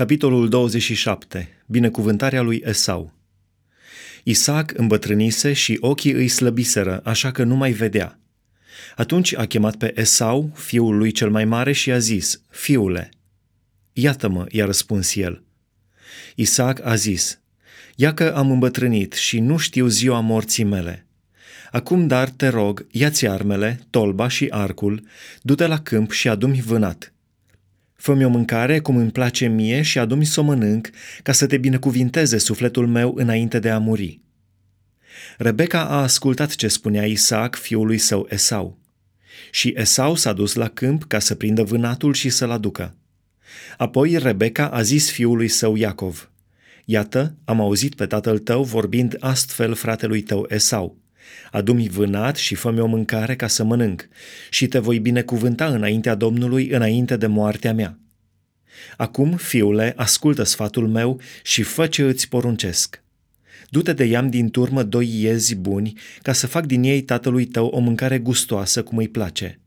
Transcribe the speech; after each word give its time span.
Capitolul 0.00 0.48
27. 0.48 1.48
Binecuvântarea 1.66 2.42
lui 2.42 2.62
Esau. 2.64 3.12
Isaac 4.22 4.72
îmbătrânise 4.76 5.52
și 5.52 5.76
ochii 5.80 6.12
îi 6.12 6.28
slăbiseră, 6.28 7.00
așa 7.04 7.32
că 7.32 7.44
nu 7.44 7.54
mai 7.56 7.72
vedea. 7.72 8.18
Atunci 8.96 9.36
a 9.36 9.46
chemat 9.46 9.76
pe 9.76 10.00
Esau, 10.00 10.52
fiul 10.54 10.96
lui 10.96 11.10
cel 11.10 11.30
mai 11.30 11.44
mare, 11.44 11.72
și 11.72 11.92
a 11.92 11.98
zis, 11.98 12.42
Fiule, 12.48 13.10
iată-mă, 13.92 14.46
i-a 14.48 14.64
răspuns 14.64 15.14
el. 15.14 15.42
Isaac 16.34 16.84
a 16.84 16.94
zis, 16.94 17.40
Ia 17.96 18.14
că 18.14 18.32
am 18.36 18.50
îmbătrânit 18.50 19.12
și 19.12 19.40
nu 19.40 19.56
știu 19.56 19.86
ziua 19.86 20.20
morții 20.20 20.64
mele. 20.64 21.06
Acum 21.70 22.06
dar 22.06 22.28
te 22.28 22.48
rog, 22.48 22.86
ia-ți 22.90 23.26
armele, 23.26 23.80
tolba 23.90 24.28
și 24.28 24.46
arcul, 24.50 25.06
du-te 25.42 25.66
la 25.66 25.80
câmp 25.80 26.10
și 26.10 26.28
adu-mi 26.28 26.60
vânat 26.60 27.12
Fă-mi 28.00 28.24
o 28.24 28.28
mâncare 28.28 28.78
cum 28.78 28.96
îmi 28.96 29.10
place 29.10 29.46
mie 29.46 29.82
și 29.82 29.98
adu-mi 29.98 30.24
să 30.24 30.40
o 30.40 30.42
mănânc, 30.42 30.90
ca 31.22 31.32
să 31.32 31.46
te 31.46 31.58
binecuvinteze 31.58 32.38
sufletul 32.38 32.86
meu 32.86 33.14
înainte 33.16 33.58
de 33.58 33.70
a 33.70 33.78
muri. 33.78 34.20
Rebecca 35.38 35.84
a 35.84 36.02
ascultat 36.02 36.54
ce 36.54 36.68
spunea 36.68 37.06
Isaac 37.06 37.56
fiului 37.56 37.98
său 37.98 38.26
Esau. 38.30 38.78
Și 39.50 39.74
Esau 39.76 40.14
s-a 40.14 40.32
dus 40.32 40.54
la 40.54 40.68
câmp 40.68 41.04
ca 41.04 41.18
să 41.18 41.34
prindă 41.34 41.62
vânatul 41.62 42.14
și 42.14 42.28
să-l 42.28 42.50
aducă. 42.50 42.96
Apoi 43.76 44.18
Rebecca 44.18 44.68
a 44.68 44.82
zis 44.82 45.10
fiului 45.10 45.48
său 45.48 45.76
Iacov, 45.76 46.30
Iată, 46.84 47.36
am 47.44 47.60
auzit 47.60 47.94
pe 47.94 48.06
tatăl 48.06 48.38
tău 48.38 48.62
vorbind 48.62 49.16
astfel 49.18 49.74
fratelui 49.74 50.22
tău 50.22 50.46
Esau. 50.48 50.99
Adu-mi 51.50 51.88
vânat 51.88 52.36
și 52.36 52.54
fă-mi 52.54 52.80
o 52.80 52.86
mâncare 52.86 53.36
ca 53.36 53.46
să 53.46 53.64
mănânc 53.64 54.08
și 54.50 54.66
te 54.66 54.78
voi 54.78 54.98
binecuvânta 54.98 55.66
înaintea 55.66 56.14
Domnului 56.14 56.68
înainte 56.68 57.16
de 57.16 57.26
moartea 57.26 57.74
mea. 57.74 57.98
Acum, 58.96 59.36
fiule, 59.36 59.92
ascultă 59.96 60.42
sfatul 60.42 60.88
meu 60.88 61.20
și 61.42 61.62
fă 61.62 61.86
ce 61.86 62.02
îți 62.02 62.28
poruncesc. 62.28 63.02
Du-te 63.68 63.92
de 63.92 64.04
iam 64.04 64.30
din 64.30 64.50
turmă 64.50 64.82
doi 64.82 65.20
iezi 65.22 65.54
buni, 65.54 65.92
ca 66.22 66.32
să 66.32 66.46
fac 66.46 66.66
din 66.66 66.82
ei 66.82 67.02
tatălui 67.02 67.44
tău 67.44 67.66
o 67.66 67.78
mâncare 67.78 68.18
gustoasă 68.18 68.82
cum 68.82 68.98
îi 68.98 69.08
place. 69.08 69.60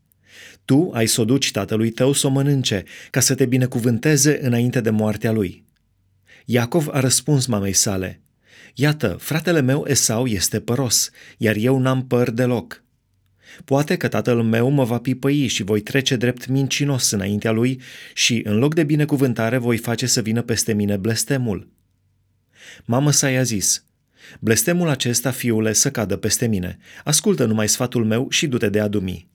Tu 0.64 0.90
ai 0.94 1.06
să 1.06 1.20
o 1.20 1.24
duci 1.24 1.50
tatălui 1.50 1.90
tău 1.90 2.12
să 2.12 2.26
o 2.26 2.30
mănânce, 2.30 2.84
ca 3.10 3.20
să 3.20 3.34
te 3.34 3.46
binecuvânteze 3.46 4.38
înainte 4.42 4.80
de 4.80 4.90
moartea 4.90 5.32
lui. 5.32 5.64
Iacov 6.44 6.88
a 6.92 7.00
răspuns 7.00 7.46
mamei 7.46 7.72
sale– 7.72 8.18
Iată, 8.74 9.16
fratele 9.20 9.60
meu 9.60 9.84
Esau 9.88 10.26
este 10.26 10.60
păros, 10.60 11.10
iar 11.38 11.56
eu 11.56 11.78
n-am 11.78 12.06
păr 12.06 12.30
deloc. 12.30 12.82
Poate 13.64 13.96
că 13.96 14.08
tatăl 14.08 14.42
meu 14.42 14.70
mă 14.70 14.84
va 14.84 14.98
pipăi 14.98 15.46
și 15.46 15.62
voi 15.62 15.80
trece 15.80 16.16
drept 16.16 16.46
mincinos 16.46 17.10
înaintea 17.10 17.50
lui 17.50 17.80
și, 18.14 18.42
în 18.44 18.58
loc 18.58 18.74
de 18.74 18.84
binecuvântare, 18.84 19.56
voi 19.58 19.76
face 19.76 20.06
să 20.06 20.20
vină 20.20 20.42
peste 20.42 20.72
mine 20.72 20.96
blestemul. 20.96 21.68
Mama 22.84 23.10
sa 23.10 23.30
i-a 23.30 23.42
zis, 23.42 23.84
blestemul 24.40 24.88
acesta, 24.88 25.30
fiule, 25.30 25.72
să 25.72 25.90
cadă 25.90 26.16
peste 26.16 26.46
mine. 26.46 26.78
Ascultă 27.04 27.44
numai 27.44 27.68
sfatul 27.68 28.04
meu 28.04 28.30
și 28.30 28.46
du-te 28.46 28.68
de 28.68 28.80
adumi. 28.80 29.28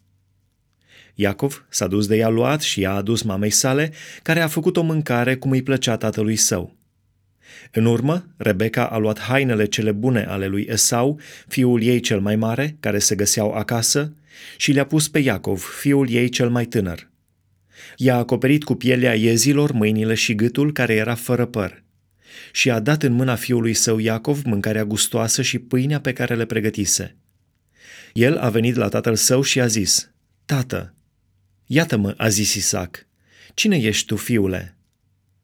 Iacov 1.15 1.65
s-a 1.69 1.87
dus 1.87 2.07
de 2.07 2.15
ea 2.15 2.29
luat 2.29 2.61
și 2.61 2.79
i-a 2.79 2.93
adus 2.93 3.21
mamei 3.21 3.49
sale, 3.49 3.93
care 4.23 4.39
a 4.39 4.47
făcut 4.47 4.77
o 4.77 4.81
mâncare 4.81 5.35
cum 5.35 5.51
îi 5.51 5.63
plăcea 5.63 5.97
tatălui 5.97 6.35
său. 6.35 6.78
În 7.71 7.85
urmă, 7.85 8.27
Rebecca 8.37 8.85
a 8.85 8.97
luat 8.97 9.19
hainele 9.19 9.65
cele 9.65 9.91
bune 9.91 10.23
ale 10.23 10.47
lui 10.47 10.65
Esau, 10.69 11.19
fiul 11.47 11.81
ei 11.81 11.99
cel 11.99 12.19
mai 12.19 12.35
mare, 12.35 12.77
care 12.79 12.99
se 12.99 13.15
găseau 13.15 13.51
acasă, 13.51 14.13
și 14.57 14.71
le-a 14.71 14.85
pus 14.85 15.07
pe 15.07 15.19
Iacov, 15.19 15.59
fiul 15.79 16.09
ei 16.09 16.29
cel 16.29 16.49
mai 16.49 16.65
tânăr. 16.65 17.09
I-a 17.97 18.15
acoperit 18.15 18.63
cu 18.63 18.75
pielea 18.75 19.15
iezilor 19.15 19.71
mâinile 19.71 20.13
și 20.13 20.35
gâtul 20.35 20.71
care 20.71 20.93
era 20.93 21.15
fără 21.15 21.45
păr 21.45 21.83
și 22.51 22.69
a 22.69 22.79
dat 22.79 23.03
în 23.03 23.11
mâna 23.11 23.35
fiului 23.35 23.73
său 23.73 23.97
Iacov 23.97 24.41
mâncarea 24.43 24.85
gustoasă 24.85 25.41
și 25.41 25.59
pâinea 25.59 25.99
pe 25.99 26.13
care 26.13 26.35
le 26.35 26.45
pregătise. 26.45 27.15
El 28.13 28.37
a 28.37 28.49
venit 28.49 28.75
la 28.75 28.87
tatăl 28.87 29.15
său 29.15 29.41
și 29.41 29.61
a 29.61 29.67
zis, 29.67 30.11
Tată, 30.45 30.95
iată-mă, 31.65 32.13
a 32.17 32.27
zis 32.27 32.53
Isaac, 32.53 33.07
cine 33.53 33.77
ești 33.77 34.05
tu, 34.05 34.15
fiule? 34.15 34.77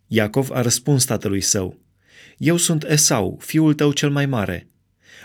Iacov 0.08 0.52
a 0.52 0.62
răspuns 0.62 1.06
tatălui 1.06 1.42
său, 1.42 1.80
eu 2.38 2.58
sunt 2.58 2.84
Esau, 2.84 3.40
fiul 3.42 3.74
tău 3.74 3.92
cel 3.92 4.10
mai 4.10 4.26
mare. 4.26 4.68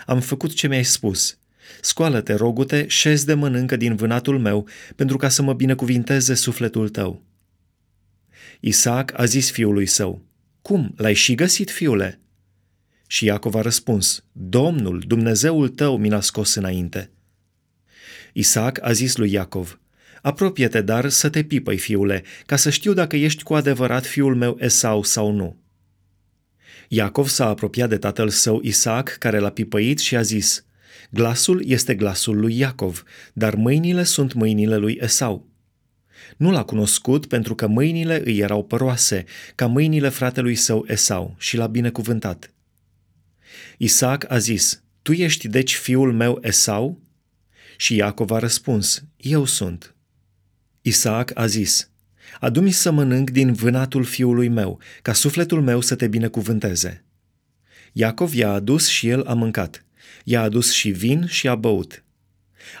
Am 0.05 0.19
făcut 0.19 0.53
ce 0.53 0.67
mi-ai 0.67 0.83
spus. 0.83 1.37
Scoală-te, 1.81 2.33
rogute, 2.33 2.87
șezi 2.87 3.25
de 3.25 3.33
mănâncă 3.33 3.75
din 3.75 3.95
vânatul 3.95 4.39
meu, 4.39 4.67
pentru 4.95 5.17
ca 5.17 5.29
să 5.29 5.41
mă 5.41 5.53
binecuvinteze 5.53 6.33
sufletul 6.33 6.89
tău. 6.89 7.23
Isaac 8.59 9.19
a 9.19 9.25
zis 9.25 9.51
fiului 9.51 9.85
său, 9.85 10.25
Cum, 10.61 10.93
l-ai 10.97 11.13
și 11.13 11.35
găsit, 11.35 11.71
fiule? 11.71 12.19
Și 13.07 13.25
Iacov 13.25 13.55
a 13.55 13.61
răspuns, 13.61 14.23
Domnul, 14.31 15.03
Dumnezeul 15.07 15.69
tău, 15.69 15.97
mi 15.97 16.09
l-a 16.09 16.21
scos 16.21 16.55
înainte. 16.55 17.11
Isaac 18.33 18.79
a 18.83 18.91
zis 18.91 19.15
lui 19.15 19.31
Iacov, 19.31 19.79
Apropie-te, 20.21 20.81
dar 20.81 21.09
să 21.09 21.29
te 21.29 21.43
pipăi, 21.43 21.77
fiule, 21.77 22.23
ca 22.45 22.55
să 22.55 22.69
știu 22.69 22.93
dacă 22.93 23.15
ești 23.15 23.43
cu 23.43 23.53
adevărat 23.53 24.05
fiul 24.05 24.35
meu 24.35 24.57
Esau 24.59 25.03
sau 25.03 25.31
nu. 25.31 25.60
Iacov 26.93 27.27
s-a 27.27 27.47
apropiat 27.47 27.89
de 27.89 27.97
tatăl 27.97 28.29
său 28.29 28.59
Isaac, 28.63 29.09
care 29.19 29.39
l-a 29.39 29.49
pipăit 29.49 29.99
și 29.99 30.15
a 30.15 30.21
zis, 30.21 30.65
Glasul 31.09 31.63
este 31.65 31.95
glasul 31.95 32.39
lui 32.39 32.57
Iacov, 32.57 33.03
dar 33.33 33.55
mâinile 33.55 34.03
sunt 34.03 34.33
mâinile 34.33 34.75
lui 34.75 34.97
Esau. 35.01 35.47
Nu 36.37 36.51
l-a 36.51 36.63
cunoscut 36.63 37.25
pentru 37.25 37.55
că 37.55 37.67
mâinile 37.67 38.21
îi 38.25 38.37
erau 38.37 38.63
păroase, 38.63 39.25
ca 39.55 39.67
mâinile 39.67 40.09
fratelui 40.09 40.55
său 40.55 40.85
Esau, 40.87 41.35
și 41.37 41.57
l-a 41.57 41.67
binecuvântat. 41.67 42.53
Isaac 43.77 44.31
a 44.31 44.37
zis, 44.37 44.83
Tu 45.01 45.11
ești 45.11 45.47
deci 45.47 45.75
fiul 45.75 46.13
meu 46.13 46.39
Esau? 46.41 47.01
Și 47.77 47.95
Iacov 47.95 48.31
a 48.31 48.39
răspuns, 48.39 49.03
Eu 49.17 49.45
sunt. 49.45 49.95
Isaac 50.81 51.31
a 51.33 51.45
zis, 51.45 51.90
Adu-mi 52.39 52.71
să 52.71 52.91
mănânc 52.91 53.29
din 53.29 53.53
vânatul 53.53 54.03
fiului 54.03 54.47
meu, 54.47 54.79
ca 55.01 55.13
sufletul 55.13 55.61
meu 55.61 55.81
să 55.81 55.95
te 55.95 56.07
binecuvânteze. 56.07 57.03
Iacov 57.91 58.33
i-a 58.33 58.51
adus 58.51 58.87
și 58.87 59.07
el 59.07 59.25
a 59.25 59.33
mâncat. 59.33 59.85
I-a 60.23 60.41
adus 60.41 60.71
și 60.71 60.89
vin 60.89 61.25
și 61.25 61.47
a 61.47 61.55
băut. 61.55 62.03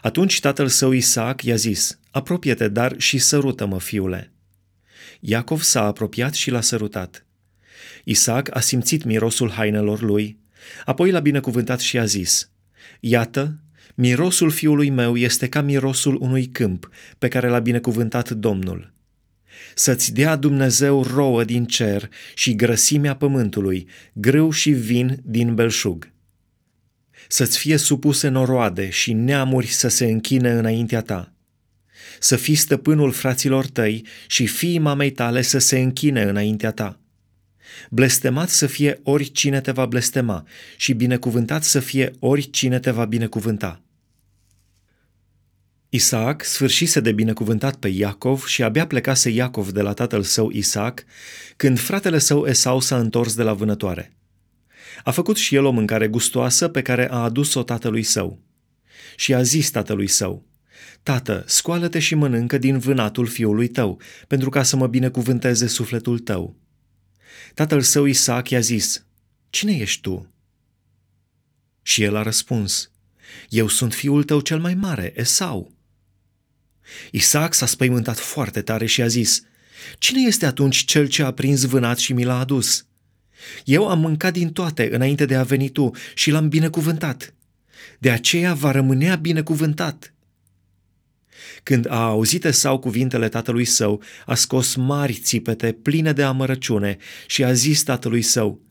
Atunci 0.01 0.39
tatăl 0.39 0.67
său 0.67 0.91
Isaac 0.91 1.43
i-a 1.43 1.55
zis, 1.55 1.99
apropie-te, 2.11 2.67
dar 2.67 2.95
și 2.97 3.17
sărută-mă, 3.17 3.79
fiule. 3.79 4.31
Iacov 5.19 5.61
s-a 5.61 5.83
apropiat 5.83 6.33
și 6.33 6.51
l-a 6.51 6.61
sărutat. 6.61 7.25
Isaac 8.03 8.55
a 8.55 8.59
simțit 8.59 9.03
mirosul 9.03 9.51
hainelor 9.51 10.01
lui, 10.01 10.39
apoi 10.85 11.11
l-a 11.11 11.19
binecuvântat 11.19 11.79
și 11.79 11.99
a 11.99 12.05
zis, 12.05 12.49
Iată, 12.99 13.59
mirosul 13.95 14.49
fiului 14.49 14.89
meu 14.89 15.17
este 15.17 15.49
ca 15.49 15.61
mirosul 15.61 16.17
unui 16.21 16.45
câmp 16.45 16.89
pe 17.17 17.27
care 17.27 17.47
l-a 17.47 17.59
binecuvântat 17.59 18.29
Domnul 18.29 18.93
să-ți 19.75 20.13
dea 20.13 20.35
Dumnezeu 20.35 21.03
rouă 21.03 21.43
din 21.43 21.65
cer 21.65 22.09
și 22.35 22.55
grăsimea 22.55 23.15
pământului, 23.15 23.87
grâu 24.13 24.51
și 24.51 24.69
vin 24.71 25.19
din 25.23 25.55
belșug. 25.55 26.11
Să-ți 27.27 27.57
fie 27.57 27.77
supuse 27.77 28.27
noroade 28.27 28.89
și 28.89 29.13
neamuri 29.13 29.67
să 29.67 29.87
se 29.87 30.05
închine 30.05 30.51
înaintea 30.51 31.01
ta. 31.01 31.33
Să 32.19 32.35
fii 32.35 32.55
stăpânul 32.55 33.11
fraților 33.11 33.65
tăi 33.65 34.05
și 34.27 34.47
fiii 34.47 34.79
mamei 34.79 35.11
tale 35.11 35.41
să 35.41 35.57
se 35.57 35.79
închine 35.79 36.21
înaintea 36.21 36.71
ta. 36.71 36.99
Blestemat 37.89 38.49
să 38.49 38.67
fie 38.67 38.99
oricine 39.03 39.61
te 39.61 39.71
va 39.71 39.85
blestema 39.85 40.47
și 40.77 40.93
binecuvântat 40.93 41.63
să 41.63 41.79
fie 41.79 42.11
oricine 42.19 42.79
te 42.79 42.91
va 42.91 43.05
binecuvânta. 43.05 43.81
Isaac 45.93 46.43
sfârșise 46.43 46.99
de 46.99 47.11
binecuvântat 47.11 47.75
pe 47.75 47.87
Iacov 47.87 48.45
și 48.45 48.63
abia 48.63 48.87
plecase 48.87 49.29
Iacov 49.29 49.69
de 49.69 49.81
la 49.81 49.93
tatăl 49.93 50.23
său 50.23 50.49
Isaac, 50.49 51.03
când 51.55 51.79
fratele 51.79 52.17
său 52.17 52.45
Esau 52.45 52.79
s-a 52.79 52.97
întors 52.99 53.35
de 53.35 53.43
la 53.43 53.53
vânătoare. 53.53 54.13
A 55.03 55.11
făcut 55.11 55.37
și 55.37 55.55
el 55.55 55.65
o 55.65 55.71
mâncare 55.71 56.07
gustoasă 56.07 56.67
pe 56.67 56.81
care 56.81 57.11
a 57.11 57.15
adus-o 57.15 57.63
tatălui 57.63 58.03
său. 58.03 58.39
Și 59.15 59.33
a 59.33 59.41
zis 59.41 59.69
tatălui 59.69 60.07
său, 60.07 60.45
Tată, 61.03 61.43
scoală-te 61.47 61.99
și 61.99 62.15
mănâncă 62.15 62.57
din 62.57 62.79
vânatul 62.79 63.27
fiului 63.27 63.67
tău, 63.67 64.01
pentru 64.27 64.49
ca 64.49 64.63
să 64.63 64.75
mă 64.75 64.87
binecuvânteze 64.87 65.67
sufletul 65.67 66.19
tău. 66.19 66.55
Tatăl 67.53 67.81
său 67.81 68.05
Isaac 68.05 68.49
i-a 68.49 68.59
zis, 68.59 69.05
Cine 69.49 69.75
ești 69.75 70.01
tu? 70.01 70.33
Și 71.81 72.03
el 72.03 72.15
a 72.15 72.21
răspuns, 72.21 72.91
Eu 73.49 73.67
sunt 73.67 73.93
fiul 73.93 74.23
tău 74.23 74.39
cel 74.39 74.59
mai 74.59 74.73
mare, 74.73 75.13
Esau. 75.15 75.79
Isaac 77.11 77.53
s-a 77.53 77.65
spăimântat 77.65 78.17
foarte 78.17 78.61
tare 78.61 78.85
și 78.85 79.01
a 79.01 79.07
zis, 79.07 79.41
Cine 79.97 80.21
este 80.21 80.45
atunci 80.45 80.85
cel 80.85 81.07
ce 81.07 81.23
a 81.23 81.31
prins 81.31 81.63
vânat 81.63 81.97
și 81.97 82.13
mi 82.13 82.23
l-a 82.23 82.39
adus? 82.39 82.85
Eu 83.65 83.87
am 83.87 83.99
mâncat 83.99 84.33
din 84.33 84.51
toate 84.51 84.95
înainte 84.95 85.25
de 85.25 85.35
a 85.35 85.43
veni 85.43 85.69
tu 85.69 85.91
și 86.13 86.31
l-am 86.31 86.49
binecuvântat. 86.49 87.33
De 87.99 88.11
aceea 88.11 88.53
va 88.53 88.71
rămânea 88.71 89.15
binecuvântat. 89.15 90.13
Când 91.63 91.89
a 91.89 92.03
auzit 92.03 92.45
Esau 92.45 92.79
cuvintele 92.79 93.29
tatălui 93.29 93.65
său, 93.65 94.01
a 94.25 94.35
scos 94.35 94.75
mari 94.75 95.13
țipete 95.13 95.71
pline 95.71 96.13
de 96.13 96.23
amărăciune 96.23 96.97
și 97.27 97.43
a 97.43 97.53
zis 97.53 97.83
tatălui 97.83 98.21
său, 98.21 98.61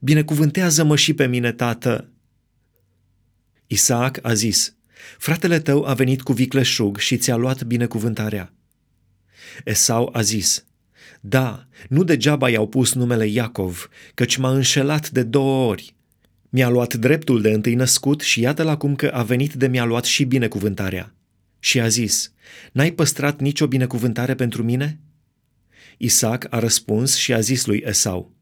Binecuvântează-mă 0.00 0.96
și 0.96 1.14
pe 1.14 1.26
mine, 1.26 1.52
tată! 1.52 2.08
Isaac 3.66 4.18
a 4.22 4.32
zis, 4.32 4.74
Fratele 5.18 5.58
tău 5.58 5.84
a 5.84 5.94
venit 5.94 6.22
cu 6.22 6.32
vicleșug 6.32 6.98
și 6.98 7.16
ți-a 7.16 7.36
luat 7.36 7.62
binecuvântarea. 7.62 8.52
Esau 9.64 10.10
a 10.12 10.20
zis, 10.20 10.64
Da, 11.20 11.66
nu 11.88 12.04
degeaba 12.04 12.50
i-au 12.50 12.68
pus 12.68 12.92
numele 12.92 13.26
Iacov, 13.26 13.88
căci 14.14 14.36
m-a 14.36 14.50
înșelat 14.50 15.10
de 15.10 15.22
două 15.22 15.68
ori. 15.68 15.94
Mi-a 16.48 16.68
luat 16.68 16.94
dreptul 16.94 17.40
de 17.40 17.50
întâi 17.50 17.74
născut 17.74 18.20
și 18.20 18.40
iată-l 18.40 18.68
acum 18.68 18.94
că 18.94 19.06
a 19.06 19.22
venit 19.22 19.52
de 19.52 19.66
mi-a 19.66 19.84
luat 19.84 20.04
și 20.04 20.24
binecuvântarea. 20.24 21.14
Și 21.58 21.80
a 21.80 21.88
zis, 21.88 22.32
N-ai 22.72 22.90
păstrat 22.90 23.40
nicio 23.40 23.66
binecuvântare 23.66 24.34
pentru 24.34 24.62
mine? 24.62 24.98
Isaac 25.96 26.46
a 26.50 26.58
răspuns 26.58 27.16
și 27.16 27.32
a 27.32 27.40
zis 27.40 27.66
lui 27.66 27.82
Esau, 27.86 28.32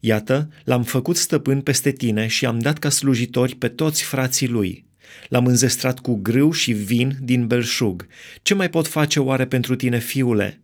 Iată, 0.00 0.48
l-am 0.64 0.82
făcut 0.82 1.16
stăpân 1.16 1.60
peste 1.60 1.92
tine 1.92 2.26
și 2.26 2.46
am 2.46 2.58
dat 2.58 2.78
ca 2.78 2.88
slujitori 2.88 3.54
pe 3.54 3.68
toți 3.68 4.02
frații 4.02 4.48
lui. 4.48 4.87
L-am 5.28 5.46
înzestrat 5.46 5.98
cu 5.98 6.14
grâu 6.14 6.50
și 6.50 6.72
vin 6.72 7.18
din 7.20 7.46
belșug. 7.46 8.06
Ce 8.42 8.54
mai 8.54 8.70
pot 8.70 8.86
face 8.86 9.20
oare 9.20 9.46
pentru 9.46 9.76
tine, 9.76 9.98
fiule?" 9.98 10.60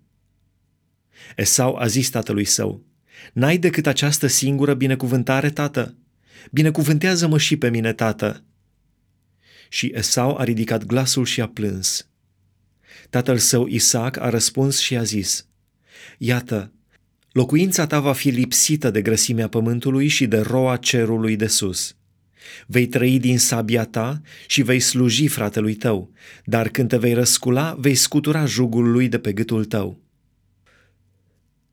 Esau 1.36 1.76
a 1.76 1.86
zis 1.86 2.10
tatălui 2.10 2.44
său, 2.44 2.84
N-ai 3.32 3.58
decât 3.58 3.86
această 3.86 4.26
singură 4.26 4.74
binecuvântare, 4.74 5.50
tată? 5.50 5.96
Binecuvântează-mă 6.50 7.38
și 7.38 7.56
pe 7.56 7.70
mine, 7.70 7.92
tată!" 7.92 8.44
Și 9.68 9.92
Esau 9.94 10.36
a 10.36 10.44
ridicat 10.44 10.84
glasul 10.84 11.24
și 11.24 11.40
a 11.40 11.48
plâns. 11.48 12.08
Tatăl 13.10 13.38
său 13.38 13.66
Isaac 13.66 14.20
a 14.20 14.28
răspuns 14.28 14.78
și 14.78 14.96
a 14.96 15.02
zis, 15.02 15.46
Iată, 16.18 16.72
locuința 17.32 17.86
ta 17.86 18.00
va 18.00 18.12
fi 18.12 18.28
lipsită 18.28 18.90
de 18.90 19.02
grăsimea 19.02 19.48
pământului 19.48 20.08
și 20.08 20.26
de 20.26 20.38
roa 20.38 20.76
cerului 20.76 21.36
de 21.36 21.46
sus. 21.46 21.96
Vei 22.66 22.86
trăi 22.86 23.18
din 23.18 23.38
sabia 23.38 23.84
ta 23.84 24.20
și 24.46 24.62
vei 24.62 24.80
sluji 24.80 25.28
fratelui 25.28 25.74
tău, 25.74 26.12
dar 26.44 26.68
când 26.68 26.88
te 26.88 26.96
vei 26.96 27.12
răscula, 27.12 27.76
vei 27.78 27.94
scutura 27.94 28.44
jugul 28.44 28.90
lui 28.90 29.08
de 29.08 29.18
pe 29.18 29.32
gâtul 29.32 29.64
tău. 29.64 30.00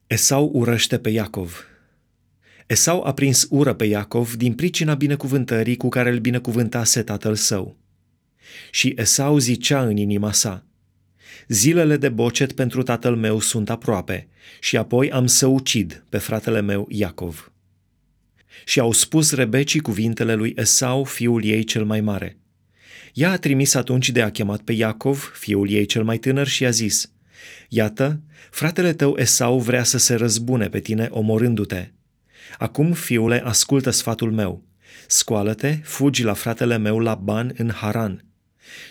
Esau 0.07 0.50
urăște 0.53 0.97
pe 0.97 1.09
Iacov. 1.09 1.65
Esau 2.68 3.03
a 3.03 3.13
prins 3.13 3.47
ură 3.50 3.73
pe 3.73 3.85
Iacov 3.85 4.35
din 4.35 4.53
pricina 4.53 4.94
binecuvântării 4.94 5.77
cu 5.77 5.89
care 5.89 6.09
îl 6.09 6.19
binecuvântase 6.19 7.03
tatăl 7.03 7.35
său. 7.35 7.77
Și 8.71 8.94
Esau 8.97 9.38
zicea 9.38 9.83
în 9.83 9.97
inima 9.97 10.31
sa, 10.31 10.65
Zilele 11.47 11.97
de 11.97 12.09
bocet 12.09 12.51
pentru 12.51 12.83
tatăl 12.83 13.15
meu 13.15 13.39
sunt 13.39 13.69
aproape 13.69 14.27
și 14.59 14.77
apoi 14.77 15.12
am 15.12 15.27
să 15.27 15.47
ucid 15.47 16.03
pe 16.09 16.17
fratele 16.17 16.62
meu 16.62 16.88
Iacov. 16.89 17.50
Și 18.65 18.80
au 18.80 18.92
spus 18.92 19.31
Rebecii 19.31 19.80
cuvintele 19.80 20.33
lui 20.33 20.53
Esau, 20.56 21.03
fiul 21.03 21.44
ei 21.44 21.63
cel 21.63 21.86
mai 21.86 22.01
mare. 22.01 22.38
Ea 23.13 23.31
a 23.31 23.38
trimis 23.38 23.74
atunci 23.74 24.09
de 24.09 24.21
a 24.21 24.31
chemat 24.31 24.62
pe 24.62 24.74
Iacov, 24.74 25.31
fiul 25.36 25.69
ei 25.69 25.86
cel 25.86 26.03
mai 26.03 26.18
tânăr, 26.18 26.48
și 26.48 26.65
a 26.65 26.69
zis, 26.69 27.12
Iată, 27.69 28.21
fratele 28.50 28.94
tău 28.94 29.15
Esau 29.18 29.59
vrea 29.59 29.83
să 29.83 29.98
se 29.98 30.13
răzbune 30.13 30.69
pe 30.69 30.80
tine 30.80 31.07
omorându-te. 31.12 31.92
Acum, 32.57 32.94
fiule, 32.94 33.42
ascultă 33.45 33.89
sfatul 33.89 34.31
meu. 34.31 34.63
Scoală-te, 35.07 35.80
fugi 35.83 36.24
la 36.24 36.33
fratele 36.33 36.77
meu 36.77 37.00
Laban 37.00 37.53
în 37.57 37.71
Haran 37.71 38.25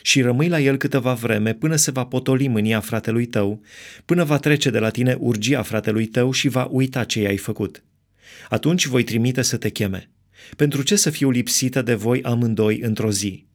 și 0.02 0.20
rămâi 0.20 0.48
la 0.48 0.60
el 0.60 0.76
câteva 0.76 1.14
vreme 1.14 1.54
până 1.54 1.76
se 1.76 1.90
va 1.90 2.06
potoli 2.06 2.48
mânia 2.48 2.80
fratelui 2.80 3.26
tău, 3.26 3.62
până 4.04 4.24
va 4.24 4.38
trece 4.38 4.70
de 4.70 4.78
la 4.78 4.90
tine 4.90 5.16
urgia 5.18 5.62
fratelui 5.62 6.06
tău 6.06 6.32
și 6.32 6.48
va 6.48 6.68
uita 6.70 7.04
ce 7.04 7.20
i-ai 7.20 7.36
făcut. 7.36 7.84
Atunci 8.48 8.86
voi 8.86 9.04
trimite 9.04 9.42
să 9.42 9.56
te 9.56 9.68
cheme. 9.68 10.10
Pentru 10.56 10.82
ce 10.82 10.96
să 10.96 11.10
fiu 11.10 11.30
lipsită 11.30 11.82
de 11.82 11.94
voi 11.94 12.22
amândoi 12.22 12.80
într-o 12.80 13.10
zi? 13.10 13.46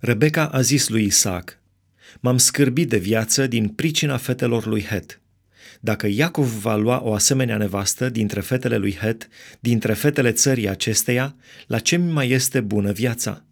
Rebecca 0.00 0.46
a 0.46 0.60
zis 0.60 0.88
lui 0.88 1.04
Isaac, 1.04 1.60
M-am 2.20 2.38
scârbit 2.38 2.88
de 2.88 2.98
viață 2.98 3.46
din 3.46 3.68
pricina 3.68 4.16
fetelor 4.16 4.66
lui 4.66 4.82
Het. 4.82 5.20
Dacă 5.80 6.06
Iacov 6.06 6.60
va 6.60 6.76
lua 6.76 7.02
o 7.02 7.14
asemenea 7.14 7.56
nevastă 7.56 8.08
dintre 8.08 8.40
fetele 8.40 8.76
lui 8.76 8.96
Het, 8.96 9.28
dintre 9.60 9.92
fetele 9.92 10.32
țării 10.32 10.68
acesteia, 10.68 11.36
la 11.66 11.78
ce 11.78 11.96
mi 11.96 12.12
mai 12.12 12.30
este 12.30 12.60
bună 12.60 12.92
viața? 12.92 13.44